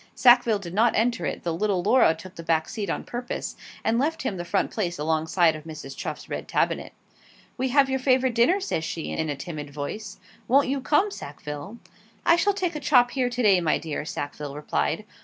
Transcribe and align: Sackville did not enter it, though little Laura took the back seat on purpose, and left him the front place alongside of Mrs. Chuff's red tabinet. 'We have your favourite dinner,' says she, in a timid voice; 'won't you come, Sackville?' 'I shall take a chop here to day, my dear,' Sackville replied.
Sackville 0.15 0.57
did 0.57 0.73
not 0.73 0.95
enter 0.95 1.27
it, 1.27 1.43
though 1.43 1.53
little 1.53 1.83
Laura 1.83 2.15
took 2.15 2.33
the 2.33 2.41
back 2.41 2.67
seat 2.67 2.89
on 2.89 3.03
purpose, 3.03 3.55
and 3.83 3.99
left 3.99 4.23
him 4.23 4.37
the 4.37 4.43
front 4.43 4.71
place 4.71 4.97
alongside 4.97 5.55
of 5.55 5.63
Mrs. 5.63 5.95
Chuff's 5.95 6.27
red 6.27 6.47
tabinet. 6.47 6.93
'We 7.55 7.69
have 7.69 7.87
your 7.87 7.99
favourite 7.99 8.33
dinner,' 8.33 8.59
says 8.59 8.83
she, 8.83 9.11
in 9.11 9.29
a 9.29 9.35
timid 9.35 9.69
voice; 9.69 10.17
'won't 10.47 10.69
you 10.69 10.81
come, 10.81 11.11
Sackville?' 11.11 11.77
'I 12.25 12.35
shall 12.35 12.53
take 12.55 12.75
a 12.75 12.79
chop 12.79 13.11
here 13.11 13.29
to 13.29 13.43
day, 13.43 13.61
my 13.61 13.77
dear,' 13.77 14.03
Sackville 14.03 14.55
replied. 14.55 15.05